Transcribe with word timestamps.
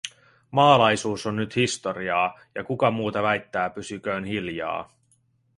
Maalaisuus 0.51 1.25
on 1.25 1.35
nyt 1.35 1.55
historiaa, 1.55 2.39
ja 2.55 2.63
kuka 2.63 2.91
muuta 2.91 3.23
väittää 3.23 3.69
pysyköön 3.69 4.23
hiljaa. 4.23 4.93